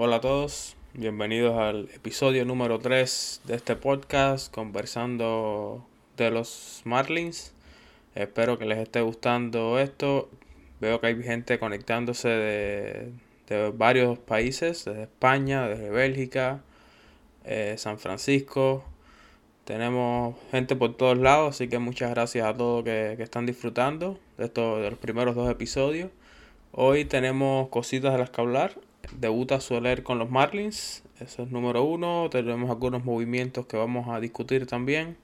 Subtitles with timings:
[0.00, 5.84] Hola a todos, bienvenidos al episodio número 3 de este podcast conversando
[6.16, 7.52] de los Marlins.
[8.14, 10.30] Espero que les esté gustando esto.
[10.80, 16.62] Veo que hay gente conectándose de, varios países, desde España, desde Bélgica,
[17.44, 18.84] eh, San Francisco.
[19.64, 24.16] Tenemos gente por todos lados, así que muchas gracias a todos que, que están disfrutando
[24.36, 26.12] de, estos, de los primeros dos episodios.
[26.70, 28.76] Hoy tenemos cositas de las que hablar
[29.12, 32.28] debuta Soler con los Marlins, eso es número uno.
[32.30, 35.16] Tenemos algunos movimientos que vamos a discutir también.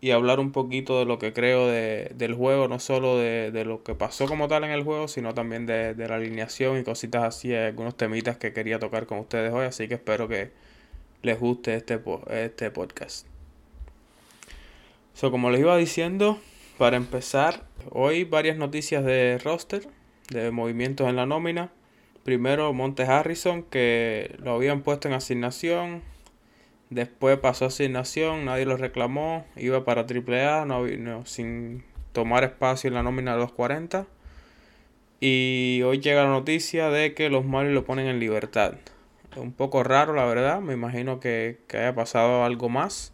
[0.00, 3.82] Y hablar un poquito de lo que creo de, del juego, no solo de, lo
[3.82, 7.54] que pasó como tal en el juego, sino también de, la alineación y cositas así,
[7.54, 9.64] algunos temitas que quería tocar con ustedes hoy.
[9.64, 10.50] Así que espero que
[11.22, 13.26] les guste este, este podcast.
[15.14, 16.38] So, como les iba diciendo,
[16.76, 19.88] para empezar, hoy varias noticias de roster,
[20.28, 21.72] de movimientos en la nómina.
[22.26, 26.02] Primero Monte Harrison, que lo habían puesto en asignación.
[26.90, 29.46] Después pasó a asignación, nadie lo reclamó.
[29.54, 34.08] Iba para AAA, no, no, sin tomar espacio en la nómina de los 40.
[35.20, 38.74] Y hoy llega la noticia de que los Marlins lo ponen en libertad.
[39.30, 40.60] Es un poco raro, la verdad.
[40.60, 43.12] Me imagino que, haya pasado algo más.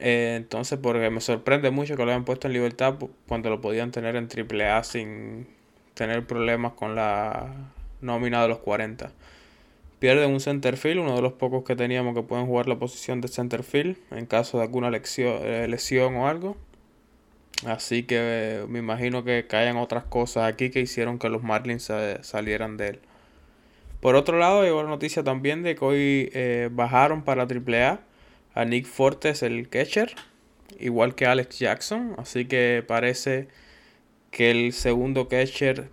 [0.00, 2.96] Eh, entonces, porque me sorprende mucho que lo hayan puesto en libertad
[3.28, 5.46] cuando lo podían tener en AAA sin
[5.94, 9.12] tener problemas con la nómina de los 40.
[9.98, 13.28] Pierden un centerfield, uno de los pocos que teníamos que pueden jugar la posición de
[13.28, 16.56] centerfield en caso de alguna eh, lesión, o algo.
[17.64, 21.90] Así que eh, me imagino que caen otras cosas aquí que hicieron que los Marlins
[22.20, 23.00] salieran de él.
[24.00, 28.00] Por otro lado, llegó la noticia también de que hoy eh, bajaron para AAA
[28.54, 30.14] a Nick Fortes, el catcher,
[30.78, 32.14] igual que Alex Jackson.
[32.18, 33.48] Así que parece
[34.36, 35.88] que el segundo catcher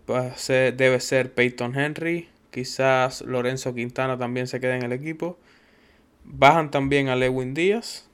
[0.75, 2.27] debe ser Peyton Henry.
[2.51, 5.37] Quizás Lorenzo Quintana también se quede en el equipo.
[6.25, 8.09] Bajan también a Lewin Díaz,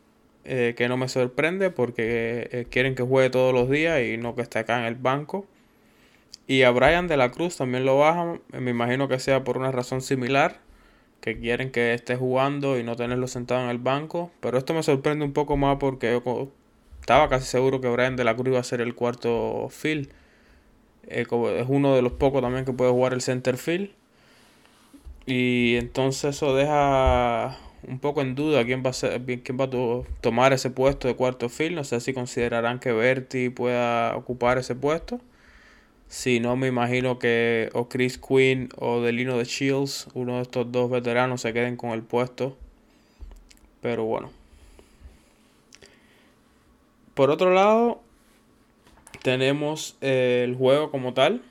[0.45, 4.35] eh, que no me sorprende porque eh, quieren que juegue todos los días y no
[4.35, 5.47] que esté acá en el banco.
[6.45, 8.39] Y a Brian de la Cruz también lo bajan.
[8.51, 10.59] Me imagino que sea por una razón similar.
[11.21, 14.29] Que quieren que esté jugando y no tenerlo sentado en el banco.
[14.41, 16.21] Pero esto me sorprende un poco más porque
[16.99, 20.18] estaba casi seguro que Brian de la Cruz iba a ser el cuarto field.
[21.09, 21.25] Eh,
[21.57, 23.89] es uno de los pocos también que puede jugar el center field.
[25.25, 29.69] Y entonces eso deja un poco en duda quién va a, ser, quién va a
[30.21, 31.75] tomar ese puesto de cuarto field.
[31.75, 35.19] No sé si considerarán que Berti pueda ocupar ese puesto.
[36.07, 40.71] Si no, me imagino que o Chris Quinn o Delino de Shields, uno de estos
[40.71, 42.57] dos veteranos, se queden con el puesto.
[43.81, 44.31] Pero bueno.
[47.13, 48.01] Por otro lado,
[49.21, 51.41] tenemos eh, el juego como tal.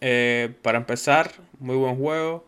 [0.00, 2.44] Eh, para empezar, muy buen juego.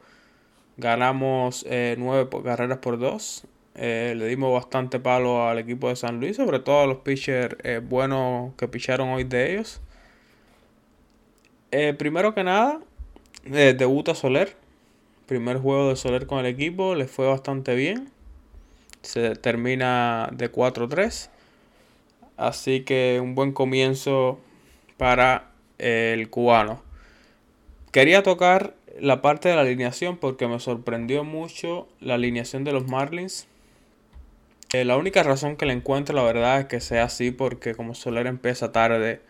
[0.76, 3.44] Ganamos eh, nueve carreras por dos.
[3.76, 7.56] le dimos bastante palo al equipo de San Luis, sobre todo a los pitchers
[7.88, 9.80] buenos que picharon hoy de ellos.
[11.98, 12.80] primero que nada,
[13.44, 14.56] debuta Soler.
[15.26, 18.10] Primer juego de Soler con el equipo, le fue bastante bien.
[19.02, 21.30] Se termina de 4-3.
[22.36, 24.40] Así que un buen comienzo
[24.96, 26.82] para el cubano.
[27.92, 32.86] Quería tocar la parte de la alineación porque me sorprendió mucho la alineación de los
[32.88, 33.46] Marlins.
[34.72, 37.94] Eh, la única razón que le encuentro, la verdad, es que sea así porque como
[37.94, 39.20] Soler empieza tarde,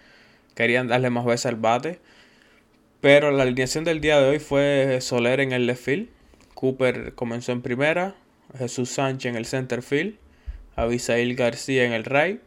[0.55, 1.99] querían darle más veces al bate.
[3.01, 6.09] Pero la alineación del día de hoy fue Soler en el left field.
[6.55, 8.15] Cooper comenzó en primera.
[8.57, 10.17] Jesús Sánchez en el center field.
[10.77, 12.41] Abisail García en el right.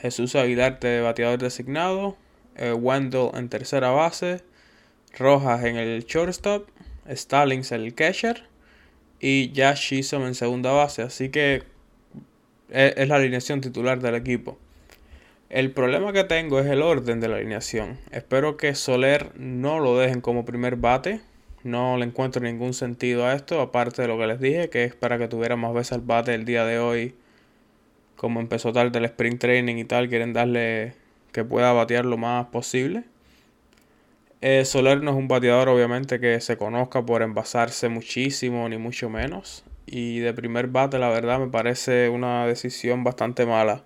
[0.00, 2.16] Jesús Aguilar bateador designado,
[2.56, 4.42] eh, Wendell en tercera base,
[5.18, 6.68] Rojas en el shortstop,
[7.08, 8.44] Stallings en el catcher
[9.20, 11.02] y Josh Chisholm en segunda base.
[11.02, 11.62] Así que
[12.70, 14.58] e, es, la alineación titular del equipo.
[15.48, 17.98] El problema que tengo es el orden de la alineación.
[18.10, 21.20] Espero que Soler no lo dejen como primer bate.
[21.62, 24.94] No le encuentro ningún sentido a esto, aparte de lo que les dije, que es
[24.94, 27.14] para que tuviera más veces el bate el día de hoy
[28.16, 30.94] como empezó tarde el sprint training y tal, quieren darle
[31.32, 33.04] que pueda batear lo más posible.
[34.40, 39.10] Eh, Soler no es un bateador, obviamente, que se conozca por envasarse muchísimo, ni mucho
[39.10, 39.64] menos.
[39.86, 43.84] Y de primer bate, la verdad, me parece una decisión bastante mala.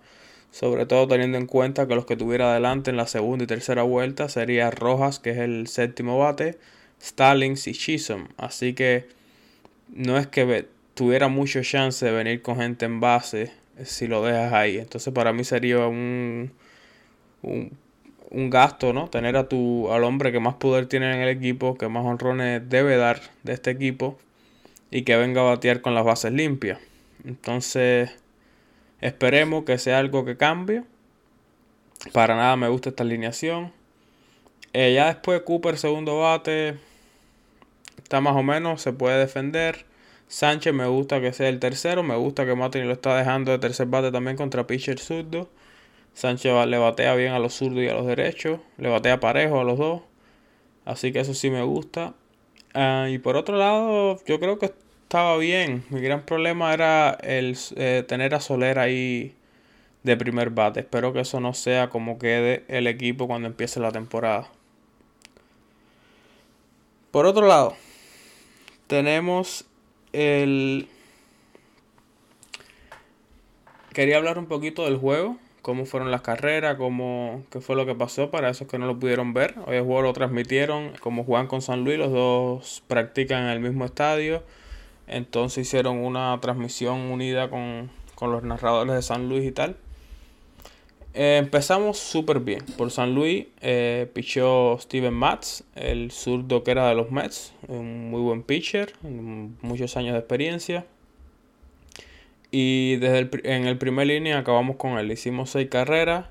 [0.50, 3.82] Sobre todo teniendo en cuenta que los que tuviera adelante en la segunda y tercera
[3.82, 6.58] vuelta sería Rojas, que es el séptimo bate,
[7.00, 8.28] Stallings y Chisholm.
[8.36, 9.06] Así que
[9.88, 14.52] no es que tuviera mucho chance de venir con gente en base si lo dejas
[14.52, 14.78] ahí.
[14.78, 16.52] Entonces para mí sería un,
[18.30, 19.08] un gasto, ¿no?
[19.10, 22.68] Tener a tu, al hombre que más poder tiene en el equipo, que más honrones
[22.68, 24.18] debe dar de este equipo
[24.90, 26.78] y que venga a batear con las bases limpias.
[27.24, 28.16] Entonces,
[29.00, 30.84] esperemos que sea algo que cambie.
[32.12, 33.72] Para nada me gusta esta alineación.
[34.72, 36.76] Eh, ya después Cooper, segundo bate,
[37.98, 39.84] está más o menos, se puede defender.
[40.30, 42.04] Sánchez me gusta que sea el tercero.
[42.04, 45.48] Me gusta que Martin lo está dejando de tercer bate también contra pitcher zurdo.
[46.14, 48.60] Sánchez le batea bien a los zurdos y a los derechos.
[48.78, 50.02] Le batea parejo a los dos.
[50.84, 52.14] Así que eso sí me gusta.
[52.74, 55.82] Ah, y por otro lado, yo creo que estaba bien.
[55.90, 59.34] Mi gran problema era el eh, tener a Soler ahí
[60.04, 60.78] de primer bate.
[60.78, 64.48] Espero que eso no sea como quede el equipo cuando empiece la temporada.
[67.10, 67.74] Por otro lado,
[68.86, 69.66] tenemos
[70.12, 70.88] el...
[73.92, 77.94] Quería hablar un poquito del juego cómo fueron las carreras, cómo, qué fue lo que
[77.94, 79.54] pasó para esos que no lo pudieron ver.
[79.66, 83.60] Hoy el juego lo transmitieron, como juegan con San Luis, los dos practican en el
[83.60, 84.42] mismo estadio.
[85.06, 87.90] Entonces hicieron una transmisión unida con,
[88.20, 89.76] los narradores de San Luis y tal.
[91.12, 92.64] Eh, empezamos súper bien.
[92.76, 97.52] Por San Luis eh, pichó Steven Matz, el zurdo que era de los Mets.
[97.68, 98.92] Un muy buen pitcher,
[99.62, 100.86] muchos años de experiencia.
[102.52, 105.10] Y desde el, en el primer línea acabamos con él.
[105.10, 106.26] Hicimos seis carreras.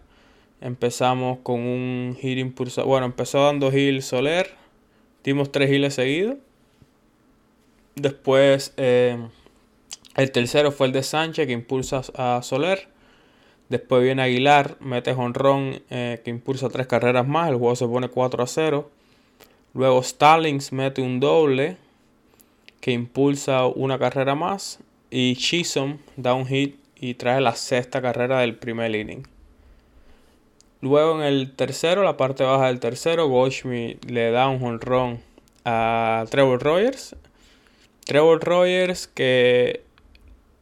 [0.61, 2.87] Empezamos con un hit impulsado.
[2.87, 4.51] Bueno, empezó dando Gil Soler.
[5.23, 6.37] Dimos tres giles seguidos.
[7.95, 9.17] Después eh,
[10.15, 12.87] el tercero fue el de Sánchez que impulsa a Soler.
[13.69, 17.49] Después viene Aguilar, mete jonrón eh, que impulsa tres carreras más.
[17.49, 18.89] El juego se pone 4 a 0.
[19.75, 21.77] Luego Stallings mete un doble
[22.81, 24.79] que impulsa una carrera más.
[25.11, 29.23] Y Chisholm da un hit y trae la sexta carrera del primer inning.
[30.81, 35.19] Luego en el tercero, la parte baja del tercero, Goldschmidt le da un jonrón
[35.65, 37.15] a Trevor Rogers.
[38.05, 39.83] Trevor Rogers que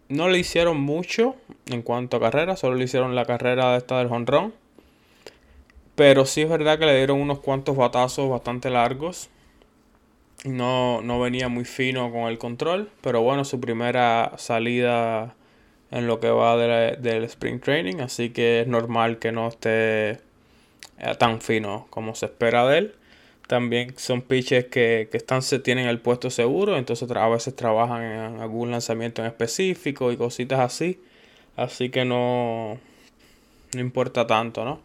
[0.09, 1.35] no le hicieron mucho
[1.67, 4.53] en cuanto a carrera, solo le hicieron la carrera esta del jonrón.
[5.95, 9.29] Pero sí es verdad que le dieron unos cuantos batazos bastante largos.
[10.45, 15.35] No, no venía muy fino con el control, pero bueno, su primera salida
[15.89, 20.11] en lo que va del Spring Training, así que es normal que no esté
[20.99, 22.95] eh, tan fino como se espera de él.
[23.47, 28.03] También son pitches que, que están, se tienen el puesto seguro, entonces a veces trabajan
[28.03, 30.99] en algún lanzamiento en específico y cositas así.
[31.55, 32.77] Así que no,
[33.73, 34.79] no importa tanto, ¿no?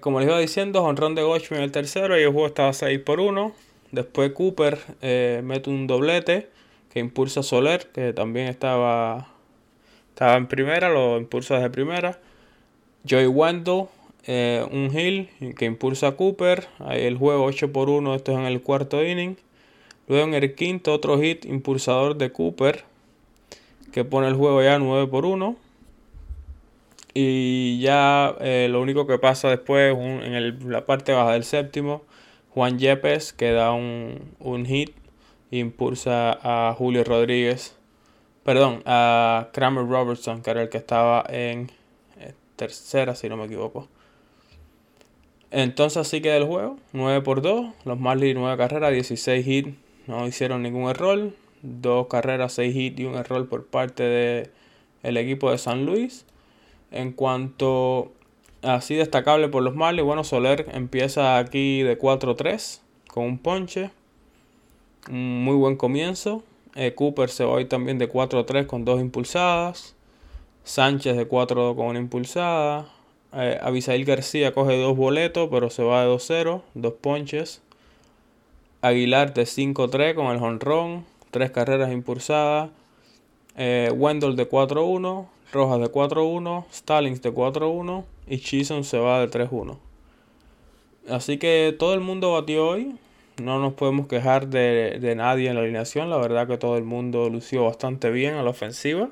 [0.00, 3.20] Como les iba diciendo, honrón de en el tercero y el juego estaba 6 por
[3.20, 3.54] 1.
[3.90, 6.50] Después Cooper eh, mete un doblete
[6.92, 9.28] que impulsa Soler, que también estaba,
[10.10, 12.20] estaba en primera, lo impulsa desde primera.
[13.08, 13.86] Joey Wendell,
[14.26, 16.66] eh, un hill que impulsa a Cooper.
[16.78, 19.36] Ahí el juego 8 por 1, esto es en el cuarto inning.
[20.08, 22.84] Luego en el quinto, otro hit impulsador de Cooper,
[23.92, 25.56] que pone el juego ya 9 por 1.
[27.14, 32.02] Y ya eh, lo único que pasa después en la parte baja del séptimo,
[32.50, 34.94] Juan Yepes que da un, un hit
[35.50, 37.76] impulsa a Julio Rodríguez.
[38.42, 41.70] Perdón, a Kramer Robertson, que era el que estaba en
[42.18, 43.88] eh, tercera, si no me equivoco.
[45.54, 46.78] Entonces así queda el juego.
[46.92, 47.66] 9 por 2.
[47.84, 49.68] Los Marlins 9 carreras, 16 hits.
[50.08, 51.30] No hicieron ningún error.
[51.62, 54.50] Dos carreras, 6 hits y un error por parte del
[55.04, 56.26] el equipo de San Luis.
[56.90, 58.10] En cuanto
[58.62, 63.92] así destacable por los Marlins, bueno, Soler empieza aquí de 4-3 con un ponche.
[65.08, 66.42] Un muy buen comienzo.
[66.74, 69.94] Eh, Cooper se va hoy también de 4-3 con dos impulsadas.
[70.64, 72.88] Sánchez de 4-2 con una impulsada.
[73.34, 77.62] Eh, Abisail García coge dos boletos, pero se va de 2-0, dos ponches.
[78.80, 82.70] Aguilar de 5-3 con el jonrón, tres carreras impulsadas.
[83.56, 85.26] Eh, Wendell de 4-1.
[85.54, 89.78] Rojas de 4-1, Stallings de 4-1 y Chisholm se va de 3-1.
[91.08, 92.96] Así que todo el mundo batió hoy.
[93.40, 96.10] No nos podemos quejar de, nadie en la alineación.
[96.10, 99.10] La verdad que todo el mundo lució bastante bien a la ofensiva.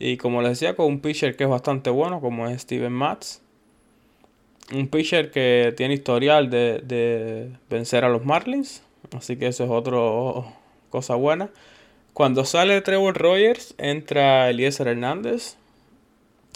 [0.00, 3.40] Y como les decía, con un pitcher que es bastante bueno, como es Steven Matz.
[4.72, 8.82] Un pitcher que tiene historial de, de vencer a los Marlins.
[9.16, 9.98] Así que eso es otra
[10.90, 11.50] cosa buena.
[12.12, 15.56] Cuando sale Trevor Rogers, entra Eliezer Hernández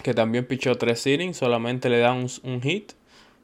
[0.02, 2.92] que también pichó tres innings, solamente le da un, hit,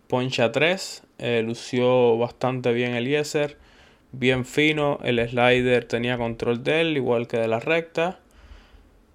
[0.09, 3.57] poncha 3, eh, lució bastante bien el Eliezer,
[4.13, 8.19] bien fino, el slider tenía control de él, igual que de la recta.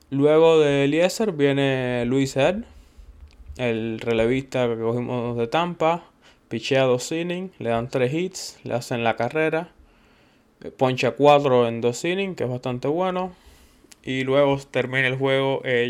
[0.09, 2.63] Luego de Eliezer viene Luis Ed,
[3.57, 6.03] el relevista que cogimos de Tampa,
[6.47, 9.69] pichea dos innings, le dan tres hits, le hacen la carrera,
[10.77, 13.35] poncha cuatro en dos innings, que es bastante bueno.
[14.03, 15.89] Y luego termina el juego eh,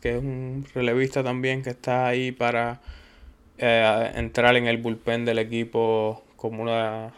[0.00, 2.80] que es un relevista también que está ahí para
[3.58, 7.12] eh, entrar en el bullpen del equipo como una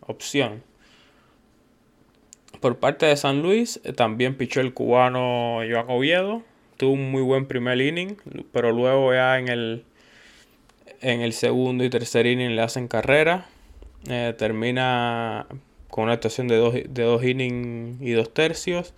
[0.00, 0.62] opción.
[2.60, 6.42] Por parte de San Luis, eh, también pichó el cubano Joaquín Oviedo.
[6.76, 8.16] Tuvo un muy buen primer inning,
[8.52, 9.84] pero luego ya en el,
[11.00, 13.46] en el segundo y tercer inning le hacen carrera.
[14.08, 15.46] Eh, termina
[15.88, 18.92] con una actuación de dos, de dos innings y dos tercios.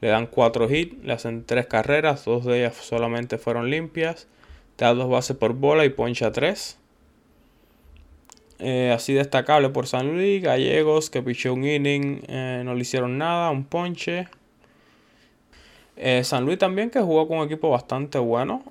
[0.00, 4.26] Le dan cuatro hits, le hacen tres carreras, dos de ellas solamente fueron limpias.
[4.76, 6.76] Da dos bases por bola y poncha tres.
[8.58, 13.18] Eh, así destacable por San Luis, Gallegos que pichó un inning, eh, no le hicieron
[13.18, 14.28] nada, un ponche.
[15.96, 18.62] Eh, San Luis también que jugó con un equipo bastante bueno.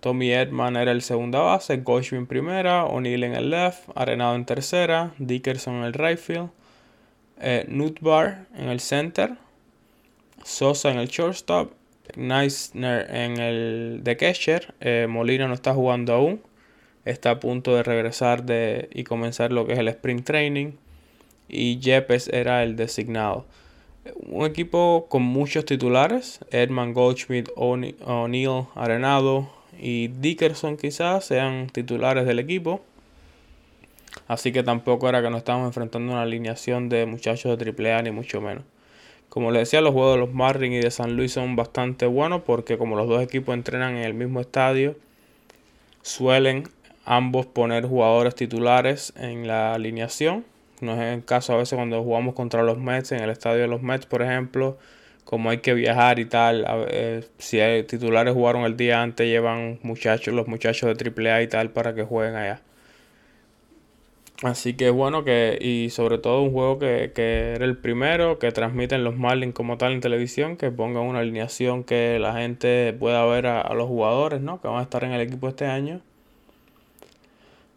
[0.00, 5.12] Tommy Edman era el segunda base, Goshvin primera, O'Neill en el left, Arenado en tercera,
[5.18, 6.50] Dickerson en el right field,
[7.68, 9.34] Nutbar en el center,
[10.44, 11.72] Sosa en el shortstop,
[12.16, 14.74] Neisner en el de catcher,
[15.08, 16.40] Molina no está jugando aún
[17.10, 20.72] está a punto de regresar de, y comenzar lo que es el sprint training.
[21.48, 23.46] Y Yepes era el designado.
[24.14, 26.40] Un equipo con muchos titulares.
[26.50, 32.80] Edman Goldschmidt, O'Neill, Arenado y Dickerson quizás sean titulares del equipo.
[34.26, 38.02] Así que tampoco era que nos estábamos enfrentando a una alineación de muchachos de AAA
[38.02, 38.64] ni mucho menos.
[39.28, 42.42] Como les decía, los juegos de los Marlins y de San Luis son bastante buenos
[42.42, 44.96] porque como los dos equipos entrenan en el mismo estadio,
[46.02, 46.64] suelen
[47.04, 50.44] ambos poner jugadores titulares en la alineación.
[50.82, 53.68] No es el caso a veces cuando jugamos contra los Mets, en el estadio de
[53.68, 54.78] los Mets, por ejemplo,
[55.24, 59.78] como hay que viajar y tal, eh, si hay titulares jugaron el día antes, llevan
[59.82, 62.62] muchachos, los muchachos de AAA y tal para que jueguen allá.
[64.42, 68.52] Así que bueno que, y sobre todo un juego que, que, era el primero, que
[68.52, 73.24] transmiten los Marlins como tal en televisión, que pongan una alineación que la gente pueda
[73.26, 74.60] ver a, a los jugadores, ¿no?
[74.60, 76.02] Que van a estar en el equipo este año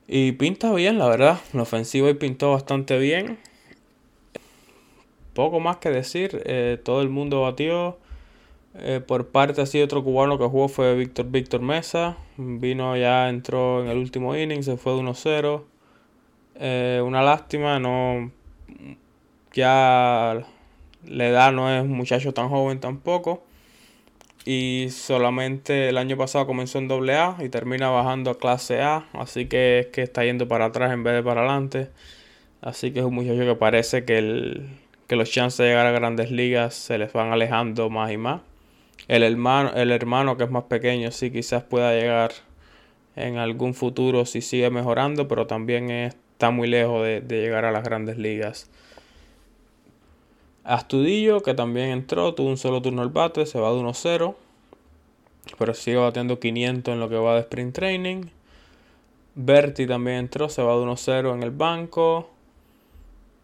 [0.07, 1.39] y pinta bien, la verdad.
[1.53, 3.37] La ofensiva y pintó bastante bien.
[5.33, 6.41] Poco más que decir.
[6.45, 7.97] Eh, todo el mundo batió.
[8.75, 12.17] Eh, por parte así otro cubano que jugó fue Víctor Víctor Mesa.
[12.37, 15.63] Vino ya, entró en el último inning, se fue de 1-0.
[16.55, 18.31] Eh, una lástima, no.
[19.53, 20.45] Ya
[21.05, 23.43] la edad no es un muchacho tan joven tampoco
[24.45, 29.05] y solamente el año pasado comenzó en doble A y termina bajando a clase A,
[29.13, 31.89] así que es que está yendo para atrás en vez de para adelante.
[32.61, 34.69] Así que es un muchacho que parece que, el,
[35.07, 38.41] que los chances de llegar a grandes ligas se les van alejando más y más.
[39.07, 42.31] El hermano, el hermano que es más pequeño sí quizás pueda llegar
[43.15, 47.71] en algún futuro si sigue mejorando, pero también está muy lejos de, de llegar a
[47.71, 48.69] las grandes ligas.
[50.63, 54.35] Astudillo, que también entró, tuvo un solo turno al bate, se va de 1-0.
[55.57, 58.25] Pero sigue batiendo 500 en lo que va de sprint training.
[59.35, 62.29] Berti también entró, se va de 1-0 en el banco.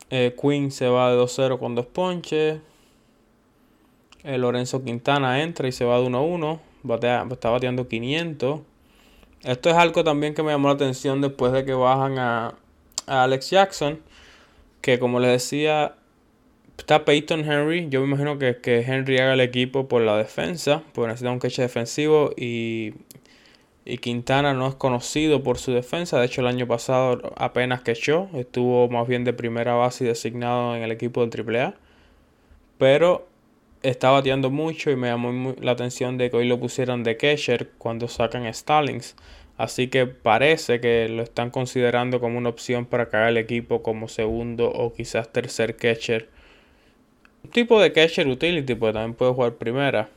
[0.10, 2.60] Eh, Quinn se va de 2-0 con dos ponches.
[4.24, 6.60] Eh, Lorenzo Quintana entra y se va de 1-1.
[7.32, 8.62] está bateando 500.
[9.44, 12.56] Esto es algo también que me llamó la atención después de que bajan a,
[13.06, 14.02] a Alex Jackson.
[14.82, 15.96] Que como les decía,
[16.78, 17.90] Está Peyton Henry.
[17.90, 21.40] Yo me imagino que, que Henry haga el equipo por la defensa, porque necesita un
[21.40, 22.94] catch defensivo y,
[23.84, 26.20] y Quintana no es conocido por su defensa.
[26.20, 28.30] De hecho, el año pasado apenas quechó.
[28.34, 31.74] Estuvo más bien de primera base y designado en el equipo del AAA.
[32.78, 33.28] Pero
[33.84, 37.72] está bateando mucho y me llamó la atención de que hoy lo pusieron de catcher
[37.78, 39.16] cuando sacan a Stallings.
[39.58, 44.08] Así que parece que lo están considerando como una opción para haga el equipo como
[44.08, 46.30] segundo o quizás tercer catcher
[47.48, 50.10] tipo de catcher utility, pues también puede jugar primera.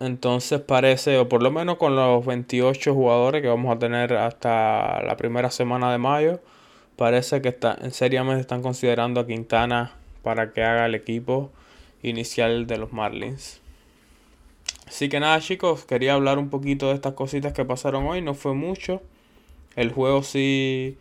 [0.00, 5.02] Entonces parece, o por lo menos con los 28 jugadores que vamos a tener hasta
[5.02, 6.40] la primera semana de mayo,
[6.96, 11.50] parece que está, seriamente están considerando a Quintana para que haga el equipo
[12.02, 13.60] inicial de los Marlins.
[14.86, 18.34] Así que nada chicos, quería hablar un poquito de estas cositas que pasaron hoy, no
[18.34, 19.02] fue mucho.
[19.76, 20.96] El juego sí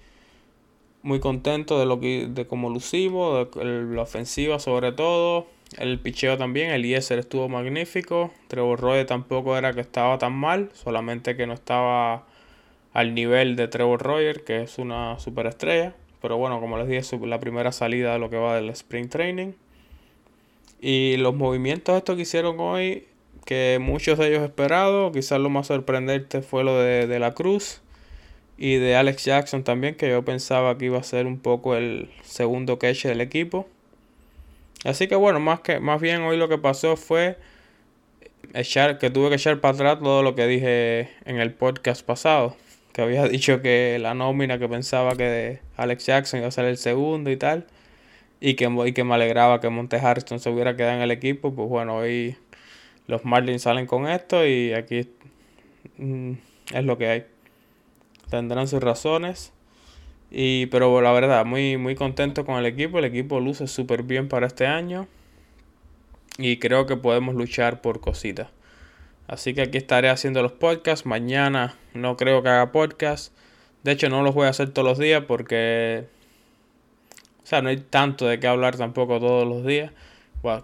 [1.03, 6.37] muy contento de lo que de cómo lucimos, de la ofensiva sobre todo, el picheo
[6.37, 11.45] también, el Yeser estuvo magnífico, Trevor Roy tampoco era que estaba tan mal, solamente que
[11.47, 12.25] no estaba
[12.93, 17.39] al nivel de Trevor Royer, que es una superestrella, pero bueno, como les dije, la
[17.39, 19.53] primera salida de lo que va del Spring Training.
[20.81, 23.05] Y los movimientos estos que hicieron hoy,
[23.45, 25.11] que muchos de ellos esperados.
[25.13, 27.81] Quizás lo más sorprendente fue lo de, de la Cruz
[28.57, 32.09] y de Alex Jackson también, que yo pensaba que iba a ser un poco el
[32.23, 33.67] segundo catch del equipo.
[34.83, 37.37] Así que bueno, más que más bien hoy lo que pasó fue
[38.53, 42.55] echar que tuve que echar para atrás todo lo que dije en el podcast pasado,
[42.93, 46.77] que había dicho que la nómina que pensaba que Alex Jackson iba a ser el
[46.77, 47.67] segundo y tal,
[48.39, 51.53] y que, y que me alegraba que Monte Harrison se hubiera quedado en el equipo,
[51.53, 52.37] pues bueno, hoy
[53.07, 55.09] los Marlins salen con esto y aquí
[55.97, 56.33] mm,
[56.73, 57.25] es lo que hay.
[58.29, 59.53] Tendrán sus razones.
[60.29, 62.99] Y, pero la verdad, muy, muy contento con el equipo.
[62.99, 65.07] El equipo luce súper bien para este año.
[66.37, 68.49] Y creo que podemos luchar por cositas.
[69.27, 71.05] Así que aquí estaré haciendo los podcasts.
[71.05, 73.33] Mañana no creo que haga podcast.
[73.83, 76.05] De hecho, no los voy a hacer todos los días porque...
[77.43, 79.91] O sea, no hay tanto de qué hablar tampoco todos los días.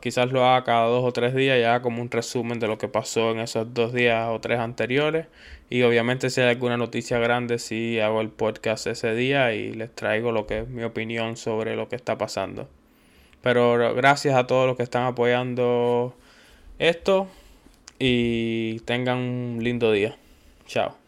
[0.02, 2.88] Quizás lo haga cada dos o tres días, ya como un resumen de lo que
[2.88, 5.28] pasó en esos dos días o tres anteriores.
[5.70, 9.94] Y obviamente si hay alguna noticia grande, sí hago el podcast ese día y les
[9.94, 12.70] traigo lo que es mi opinión sobre lo que está pasando.
[13.42, 16.16] Pero gracias a todos los que están apoyando
[16.80, 17.28] esto
[18.00, 20.16] y tengan un lindo día.
[20.66, 21.03] Chao.